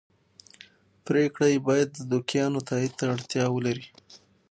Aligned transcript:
پرېکړې 1.05 1.49
یې 1.53 1.59
باید 1.67 1.89
د 1.93 1.99
دوکیانو 2.11 2.59
تایید 2.69 2.93
ته 2.99 3.05
اړتیا 3.13 3.45
ولري 3.55 3.87